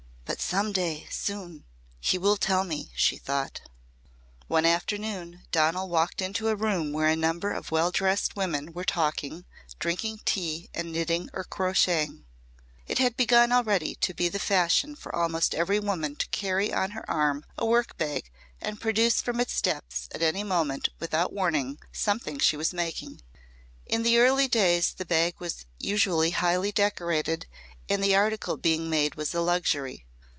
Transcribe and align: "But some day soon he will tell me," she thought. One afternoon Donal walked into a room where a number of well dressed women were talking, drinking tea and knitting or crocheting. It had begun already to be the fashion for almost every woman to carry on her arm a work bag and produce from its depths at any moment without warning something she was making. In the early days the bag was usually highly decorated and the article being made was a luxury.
"But 0.25 0.39
some 0.39 0.71
day 0.71 1.07
soon 1.09 1.65
he 1.99 2.17
will 2.17 2.37
tell 2.37 2.63
me," 2.63 2.89
she 2.95 3.17
thought. 3.17 3.61
One 4.47 4.65
afternoon 4.65 5.43
Donal 5.51 5.89
walked 5.89 6.21
into 6.21 6.47
a 6.47 6.55
room 6.55 6.93
where 6.93 7.09
a 7.09 7.17
number 7.17 7.51
of 7.51 7.69
well 7.69 7.91
dressed 7.91 8.33
women 8.37 8.71
were 8.71 8.85
talking, 8.85 9.43
drinking 9.77 10.21
tea 10.23 10.69
and 10.73 10.93
knitting 10.93 11.29
or 11.33 11.43
crocheting. 11.43 12.23
It 12.87 12.97
had 12.97 13.17
begun 13.17 13.51
already 13.51 13.93
to 13.95 14.13
be 14.13 14.29
the 14.29 14.39
fashion 14.39 14.95
for 14.95 15.13
almost 15.13 15.53
every 15.53 15.79
woman 15.81 16.15
to 16.15 16.29
carry 16.29 16.73
on 16.73 16.91
her 16.91 17.07
arm 17.11 17.43
a 17.57 17.65
work 17.65 17.97
bag 17.97 18.31
and 18.61 18.79
produce 18.81 19.21
from 19.21 19.41
its 19.41 19.61
depths 19.61 20.07
at 20.13 20.21
any 20.21 20.45
moment 20.45 20.87
without 20.97 21.33
warning 21.33 21.77
something 21.91 22.39
she 22.39 22.55
was 22.55 22.73
making. 22.73 23.21
In 23.85 24.03
the 24.03 24.17
early 24.17 24.47
days 24.47 24.93
the 24.93 25.03
bag 25.05 25.35
was 25.39 25.65
usually 25.77 26.29
highly 26.31 26.71
decorated 26.71 27.47
and 27.89 28.01
the 28.01 28.15
article 28.15 28.55
being 28.55 28.89
made 28.89 29.15
was 29.15 29.33
a 29.33 29.41
luxury. 29.41 30.05